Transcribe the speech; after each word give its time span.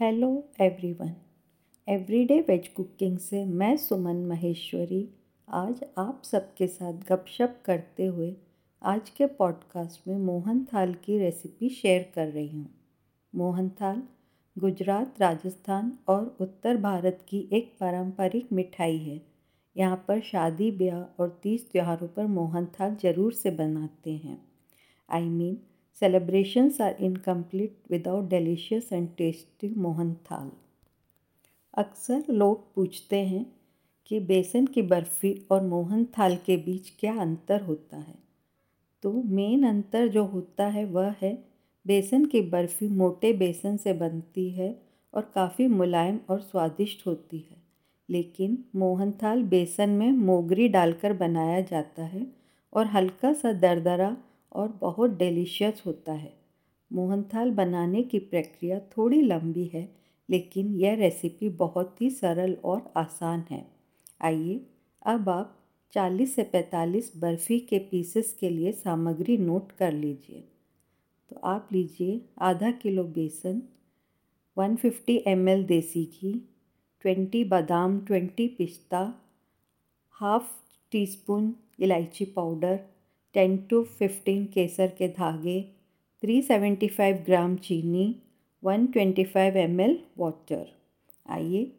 Hello 0.00 0.48
everyone 0.60 1.12
everyday 1.88 2.40
veg 2.40 2.68
cooking 2.68 3.18
से 3.18 3.44
मैं 3.44 3.76
सुमन 3.76 4.16
महेश्वरी। 4.16 5.08
आज 5.48 5.84
आप 5.98 6.22
सबके 6.24 6.66
साथ 6.66 6.92
गपशप 6.92 7.62
करते 7.64 8.06
हुए 8.06 8.36
आज 8.82 9.10
के 9.10 9.26
पॉडकास्ट 9.26 10.08
में 10.08 10.18
मोहन 10.18 10.64
थाल 10.64 10.94
की 10.94 11.18
रेसिपी 11.18 11.68
शेयर 11.68 12.12
कर 12.14 12.26
रही 12.26 12.48
हूँ। 12.48 12.68
मोहन 13.34 13.68
थाल 13.68 14.02
गुजरात 14.58 15.14
राजस्थान 15.20 15.98
और 16.08 16.36
उत्तर 16.40 16.76
भारत 16.76 17.26
की 17.28 17.48
एक 17.52 17.76
पारंपरिक 17.80 18.52
मिठाई 18.52 18.98
है। 18.98 19.20
यहाँ 19.76 20.04
पर 20.08 20.20
शादी 20.20 20.70
ब्याह 20.70 21.22
और 21.22 21.40
तीज 21.42 21.70
त्योहारों 21.70 22.08
पर 22.08 22.26
मोहन 22.26 22.66
थाल 22.66 22.96
ज़रूर 23.02 23.32
से 23.32 23.50
बनाते 23.50 24.16
हैं। 24.16 24.38
I 25.10 25.22
I 25.22 25.30
mean 25.30 25.54
mean, 25.54 25.75
Celebrations 26.02 26.80
are 26.80 26.94
incomplete 26.98 27.76
without 27.88 28.28
delicious 28.28 28.92
and 28.92 29.08
tasty 29.20 29.76
Mohanthal 30.14 30.50
अक्सर 31.74 32.24
लोग 32.30 32.74
पूछते 32.74 33.16
हैं 33.16 33.46
कि 34.06 34.20
बेसन 34.20 34.66
की 34.66 34.82
बर्फ़ी 34.82 35.46
और 35.50 35.62
मोहन 35.62 36.04
थाल 36.04 36.36
के 36.36 36.56
बीच 36.56 36.92
क्या 37.00 37.14
अंतर 37.20 37.60
होता 37.60 37.96
है? 37.96 38.14
तो 39.02 39.12
मेन 39.12 39.66
अंतर 39.66 40.08
जो 40.08 40.24
होता 40.24 40.66
है 40.66 40.84
वह 40.84 41.14
है, 41.22 41.44
बेसन 41.86 42.24
की 42.24 42.40
बर्फ़ी 42.40 42.88
मोटे 42.88 43.32
बेसन 43.32 43.76
से 43.76 43.92
बनती 43.92 44.50
है 44.50 44.82
और 45.14 45.32
काफ़ी 45.34 45.66
मुलायम 45.66 46.20
और 46.30 46.40
स्वादिष्ट 46.40 47.06
होती 47.06 47.38
है। 47.38 47.56
लेकिन 48.10 48.64
मोहन 48.76 49.12
थाल 49.12 49.42
बेसन 49.42 49.90
में 49.90 50.12
मोगरी 50.12 50.68
डालकर 50.68 51.12
बनाया 51.12 51.60
जाता 51.60 52.04
है 52.04 52.26
और 52.72 52.86
हल्का 52.86 53.32
सा 53.32 53.52
दरदरा 53.52 54.16
और 54.56 54.68
बहुत 54.68 55.10
डिलीशियस 55.10 55.82
होता 55.86 56.12
है। 56.12 56.36
मोहनथाल 56.92 57.50
बनाने 57.50 58.02
की 58.02 58.18
प्रक्रिया 58.18 58.80
थोड़ी 58.80 59.22
लंबी 59.22 59.70
है, 59.74 59.96
लेकिन 60.30 60.74
यह 60.74 60.94
रेसिपी 60.94 61.48
बहुत 61.48 62.02
ही 62.02 62.10
सरल 62.10 62.56
और 62.64 62.92
आसान 62.96 63.44
है। 63.50 63.70
आइए, 64.22 64.66
अब 65.06 65.28
आप 65.28 65.58
40 65.92 66.34
से 66.34 66.42
45 66.42 67.12
बर्फ़ी 67.16 67.60
के 67.60 67.78
पीसेस 67.78 68.36
के 68.40 68.50
लिए 68.50 68.72
सामग्री 68.72 69.36
नोट 69.36 69.72
कर 69.72 69.92
लीजिए। 69.92 70.44
तो 71.30 71.36
आप 71.44 71.68
लीजिए 71.72 72.20
आधा 72.38 72.70
किलो 72.70 73.04
बेसन 73.04 73.62
150 74.58 74.76
फिफ्टी 74.76 75.22
देसी 75.64 76.04
घी 76.04 76.48
20 77.06 77.44
बादाम 77.44 78.00
20 78.00 78.48
पिस्ता, 78.48 79.14
हाफ़ 80.10 80.48
टी 80.90 81.06
स्पून 81.06 81.54
इलायची 81.78 82.24
पाउडर 82.24 82.95
टेन 83.36 83.56
टू 83.56 83.82
फिफ्टीन 83.84 84.44
केसर 84.44 84.86
के 84.86 85.08
धागे, 85.08 85.62
थ्री 86.22 86.42
सेवेंटी 86.42 86.88
फाइव 86.88 87.16
ग्राम 87.16 87.56
चीनी, 87.56 88.16
one 88.64 88.86
twenty 88.86 89.24
five 89.24 89.56
M 89.56 89.80
L 89.80 89.98
water. 90.18 90.66
आइए 91.26 91.72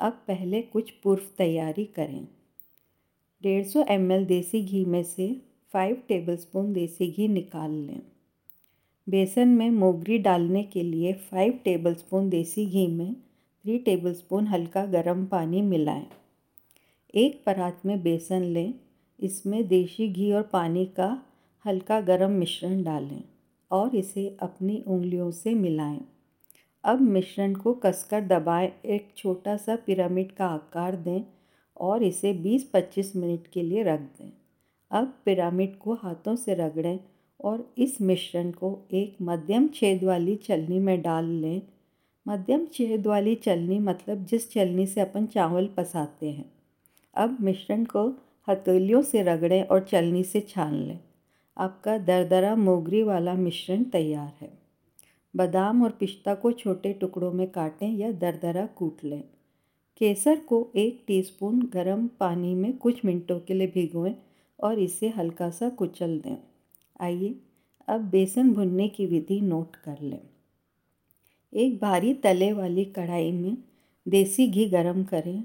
अब 0.00 0.12
पहले 0.12 0.62
कुछ 0.62 0.90
पूर्व 0.90 1.22
तैयारी 1.38 1.84
करें। 1.84 2.28
डेढ़ 3.42 3.64
सौ 3.64 3.84
एम 3.88 4.12
एल 4.12 4.24
देसी 4.24 4.62
घी 4.62 4.84
में 4.84 5.02
से 5.02 5.40
फाइव 5.72 6.02
टेबलस्पून 6.08 6.72
देसी 6.72 7.10
घी 7.10 7.28
निकाल 7.28 7.70
लें। 7.70 8.00
बेसन 9.08 9.48
में 9.48 9.70
मोगरी 9.70 10.18
डालने 10.18 10.62
के 10.62 10.82
लिए 10.82 11.12
फाइव 11.12 11.58
टेबलस्पून 11.64 12.28
देसी 12.30 12.66
घी 12.66 12.86
में 12.86 13.14
थ्री 13.14 13.78
टेबलस्पून 13.78 14.46
हल्का 14.46 14.84
गर्म 14.86 15.26
पानी 15.26 15.62
मिलाएँ। 15.62 16.06
एक 17.14 17.42
परात 17.46 17.82
में 17.86 18.02
बेसन 18.02 18.42
लें। 18.42 18.74
इसमें 19.20 19.68
देशी 19.68 20.08
घी 20.08 20.32
और 20.32 20.42
पानी 20.42 20.84
का 20.86 21.22
हल्का 21.66 22.00
गरम 22.00 22.30
मिश्रण 22.30 22.82
डालें 22.82 23.22
और 23.70 23.96
इसे 23.96 24.36
अपनी 24.42 24.84
उंगलियों 24.86 25.30
से 25.30 25.54
मिलाएँ। 25.54 26.00
अब 26.84 27.00
मिश्रण 27.00 27.54
को 27.54 27.74
कसकर 27.74 28.20
दबाएँ। 28.20 28.72
एक 28.84 29.12
छोटा 29.16 29.56
सा 29.56 29.76
पिरामिड 29.76 30.32
का 30.32 30.46
आकार 30.46 30.96
दें 30.96 31.22
और 31.76 32.02
इसे 32.02 32.32
20-25 32.32 33.16
मिनट 33.16 33.46
के 33.46 33.62
लिए 33.62 33.82
रख 33.82 34.00
दें। 34.00 34.32
अब 34.90 35.14
पिरामिड 35.24 35.78
को 35.78 35.94
हाथों 35.94 36.36
से 36.36 36.54
रगड़ें 36.54 36.98
और 37.40 37.74
इस 37.78 38.00
मिश्रण 38.00 38.50
को 38.50 38.78
एक 38.92 39.16
मध्यम 39.22 39.68
छेद 39.68 40.04
वाली 40.04 40.36
चलनी 40.36 40.78
में 40.78 41.02
डाल 41.02 41.24
लें। 41.24 41.62
मध्यम 42.28 42.66
छेद 42.66 43.06
वाली 43.06 43.34
चलनी 43.34 43.78
मतलब 43.78 44.24
जिस 44.24 44.50
चलनी 44.52 44.86
से 44.86 45.00
अपन 45.00 45.26
चावल 45.26 45.66
पसाते 45.66 46.30
हैं। 46.30 46.52
अब 47.14 47.36
मिश्रण 47.40 47.84
को 47.84 48.08
हथेलियों 48.48 49.02
से 49.02 49.22
रगड़ें 49.22 49.64
और 49.64 49.84
चलनी 49.84 50.24
से 50.24 50.40
छान 50.40 50.74
लें। 50.74 50.98
आपका 51.56 51.98
दरदरा 51.98 52.56
मोगरी 52.56 53.02
वाला 53.02 53.34
मिश्रण 53.34 53.84
तैयार 53.84 54.32
है। 54.40 54.58
बादाम 55.36 55.82
और 55.82 55.90
पिस्ता 55.90 56.34
को 56.34 56.52
छोटे 56.52 56.92
टुकड़ों 56.92 57.32
में 57.32 57.50
काटें 57.50 57.90
या 57.90 58.12
दरदरा 58.12 58.66
कूट 58.66 59.04
लें। 59.04 59.24
केसर 59.98 60.40
को 60.40 60.72
एक 60.76 61.04
टीस्पून 61.06 61.62
गरम 61.72 62.06
पानी 62.06 62.54
में 62.54 62.76
कुछ 62.76 63.04
मिनटों 63.04 63.40
के 63.40 63.54
लिए 63.54 63.66
भिगोएँ 63.66 64.14
और 64.60 64.78
इसे 64.78 65.08
हल्का 65.08 65.50
सा 65.50 65.68
कुचल 65.68 66.18
दें। 66.18 66.36
आइए, 67.00 67.34
अब 67.88 68.00
बेसन 68.00 68.52
भुनने 68.54 68.88
की 68.88 69.06
विधि 69.06 69.40
नोट 69.40 69.76
कर 69.76 69.96
लें। 70.02 70.20
एक 71.54 71.78
भारी 71.78 72.14
तले 72.14 72.52
वाली 72.52 72.84
कढ़ाई 72.84 73.32
में 73.32 73.56
देसी 74.08 74.48
घी 74.48 74.68
गरम 74.68 75.04
करें, 75.04 75.44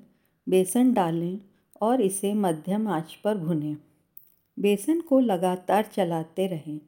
बेसन 0.50 0.94
डालें 0.94 1.39
और 1.81 2.02
इसे 2.02 2.34
मध्यम 2.34 2.88
आँच 2.88 3.13
पर 3.24 3.38
भुनें। 3.38 3.78
बेसन 4.59 5.02
को 5.02 5.19
लगातार 5.19 5.84
चलाते 5.84 6.47
रहें। 6.47 6.80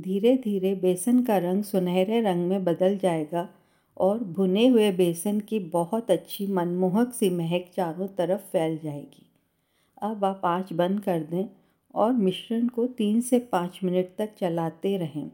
धीरे 0.00 0.36
धीरे 0.36 0.74
बेसन 0.74 1.22
का 1.22 1.38
रंग 1.38 1.64
सुनहरे 1.64 2.20
रंग 2.20 2.48
में 2.48 2.64
बदल 2.64 2.98
जाएगा 2.98 3.48
और 3.96 4.18
भुने 4.18 4.66
हुए 4.66 4.92
बेसन 4.92 5.40
की 5.40 5.58
बहुत 5.58 6.10
अच्छी 6.10 6.46
मनमोहक 6.46 7.14
सी 7.14 7.30
महक 7.30 7.70
चारों 7.76 8.08
तरफ़ 8.08 8.40
फैल 8.40 8.78
जाएगी। 8.78 9.30
अब 10.02 10.24
आप 10.24 10.40
आँच 10.44 10.72
बंद 10.72 11.00
कर 11.00 11.20
दें 11.20 11.44
और 11.94 12.12
मिश्रण 12.12 12.68
को 12.68 12.86
तीन 12.86 13.20
से 13.20 13.38
पाँच 13.38 13.80
मिनट 13.84 14.08
तक 14.18 14.34
चलाते 14.38 14.96
रहें। 14.96 15.30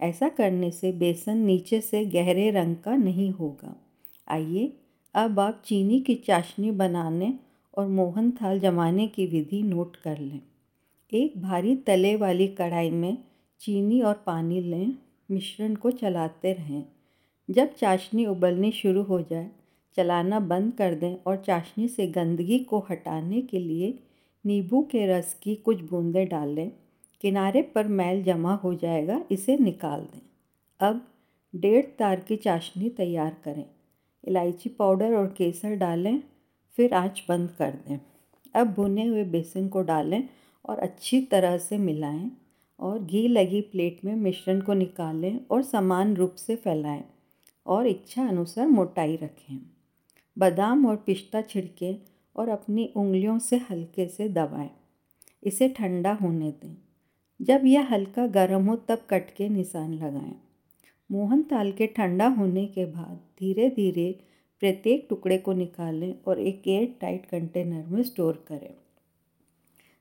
ऐसा 0.00 0.28
करने 0.28 0.70
से 0.70 0.92
बेसन 0.92 1.36
नीचे 1.36 1.80
से 1.80 2.04
गहरे 2.04 2.50
रंग 2.50 2.76
का 2.76 2.96
नहीं 2.96 3.30
होगा। 3.30 3.76
आइए, 4.28 4.72
अब 5.14 5.40
आप 5.40 5.62
चीनी 5.64 6.00
की 6.00 6.14
चाशनी 6.14 6.70
बनाने 6.70 7.38
और 7.80 7.88
मोहन 7.88 8.30
थाल 8.30 8.60
जमाने 8.60 9.06
की 9.06 9.26
विधि 9.26 9.62
नोट 9.62 9.96
कर 9.96 10.18
लें। 10.18 10.40
एक 11.12 11.42
भारी 11.42 11.76
तले 11.76 12.16
वाली 12.16 12.48
कढ़ाई 12.48 12.90
में 12.90 13.18
चीनी 13.60 14.00
और 14.00 14.14
पानी 14.14 14.60
लें, 14.60 14.94
मिश्रण 15.30 15.74
को 15.74 15.90
चलाते 15.90 16.52
रहें। 16.52 16.84
जब 17.50 17.74
चाशनी 17.74 18.26
उबलनी 18.26 18.72
शुरू 18.72 19.02
हो 19.02 19.22
जाए, 19.22 19.50
चलाना 19.96 20.40
बंद 20.40 20.72
कर 20.72 20.94
दें 20.94 21.16
और 21.26 21.36
चाशनी 21.36 21.88
से 21.88 22.06
गंदगी 22.06 22.58
को 22.58 22.86
हटाने 22.90 23.42
के 23.42 23.58
लिए 23.58 23.98
नींबू 24.46 24.82
के 24.82 25.06
रस 25.06 25.34
की 25.42 25.54
कुछ 25.54 25.80
बूंदें 25.80 26.28
डालें। 26.28 26.72
किनारे 27.20 27.62
पर 27.62 27.86
मैल 27.86 28.22
जमा 28.22 28.54
हो 28.54 28.74
जाएगा, 28.74 29.24
इसे 29.30 29.58
निकाल 29.58 30.00
दें। 30.00 30.22
अब 30.80 31.06
डेढ़ 31.56 31.84
तार 31.84 32.20
की 32.20 32.36
चाशनी 32.36 32.88
तैयार 32.88 33.36
करें। 33.44 33.64
इलायची 34.24 34.68
पाउडर 34.68 35.14
और 35.14 35.26
केसर 35.26 35.76
डालें। 35.76 36.22
फिर 36.76 36.94
आँच 36.94 37.24
बंद 37.28 37.50
कर 37.50 37.70
दें। 37.70 37.98
अब 38.54 38.66
भुने 38.66 39.06
हुए 39.06 39.24
बेसन 39.24 39.68
को 39.68 39.82
डालें 39.82 40.28
और 40.64 40.78
अच्छी 40.78 41.20
तरह 41.20 41.58
से 41.58 41.78
मिलाएँ 41.78 42.30
और 42.78 42.98
घी 42.98 43.28
लगी 43.28 43.60
प्लेट 43.60 44.04
में 44.04 44.14
मिश्रण 44.14 44.60
को 44.60 44.74
निकालें 44.74 45.40
और 45.50 45.62
समान 45.62 46.16
रूप 46.16 46.34
से 46.34 46.56
फैलाएँ 46.56 47.04
और 47.66 47.86
इच्छा 47.86 48.28
अनुसार 48.28 48.66
मोटाई 48.66 49.16
रखें। 49.16 49.58
बादाम 50.38 50.86
और 50.86 50.96
पिस्ता 50.96 51.42
छिड़कें 51.42 51.98
और 52.36 52.48
अपनी 52.48 52.92
उंगलियों 52.96 53.38
से 53.38 53.56
हल्के 53.56 54.06
से 54.08 54.28
दबाएँ। 54.28 54.70
इसे 55.42 55.68
ठंडा 55.68 56.12
होने 56.12 56.50
दें। 56.50 56.76
जब 57.40 57.62
यह 57.64 57.88
हल्का 57.90 58.26
गर्म 58.26 58.66
हो 58.66 58.76
तब 58.76 59.06
कट 59.10 59.34
के 59.36 59.48
निशान 59.48 59.94
लगाएँ। 59.94 60.34
मोहन 61.12 61.42
ताल 61.42 61.72
के 61.72 61.86
ठंडा 61.86 62.26
होने 62.26 62.66
के 62.66 62.84
बाद 62.84 63.20
धीरे 63.38 63.70
धीरे 63.70 64.24
प्रत्येक 64.62 65.06
टुकड़े 65.10 65.38
को 65.38 65.52
निकालें 65.52 66.14
और 66.26 66.40
एक 66.40 66.68
एयर 66.68 66.94
टाइट 67.00 67.26
कंटेनर 67.26 67.86
में 67.86 68.02
स्टोर 68.02 68.44
करें। 68.48 68.74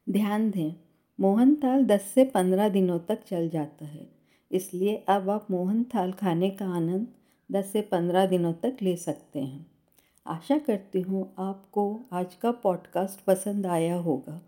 ध्यान 0.08 0.50
दें, 0.52 0.74
मोहन 1.20 1.56
थाल 1.56 1.86
10 1.86 2.02
से 2.02 2.26
15 2.26 2.70
दिनों 2.70 3.00
तक 3.00 3.24
चल 3.24 3.50
जाता 3.50 3.86
है, 3.86 4.08
इसलिए 4.52 4.96
अब 5.08 5.30
आप 5.30 5.48
मोहन 5.52 5.84
थाल 5.84 6.12
खाने 6.12 6.50
का 6.50 6.66
आनंद 6.66 7.08
10 7.52 7.72
से 7.72 7.82
15 7.82 8.26
दिनों 8.26 8.54
तक 8.54 8.78
ले 8.82 8.96
सकते 8.96 9.40
हैं। 9.40 9.66
आशा 10.28 10.58
करती 10.58 11.02
हूँ 11.02 11.34
आपको 11.40 12.00
आज 12.14 12.36
का 12.36 12.52
पॉडकास्ट 12.52 13.26
पसंद 13.26 13.66
आया 13.66 13.96
होगा। 13.96 14.42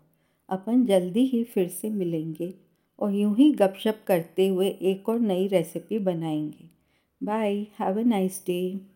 अपन 0.48 0.84
जल्दी 0.86 1.26
ही 1.26 1.44
फिर 1.44 1.68
से 1.68 1.90
मिलेंगे 1.90 2.54
और 2.98 3.14
यूँ 3.14 3.36
ही 3.36 3.50
गपशप 3.52 4.04
करते 4.06 4.48
हुए 4.48 4.68
एक 4.68 5.08
और 5.08 5.20
नई 5.20 5.46
रेसिपी 5.46 5.98
बनाएँगे। 5.98 6.70
Bye 7.20 7.66
have 7.80 8.00
a 8.00 8.02
nice 8.02 8.42
day 8.46 8.91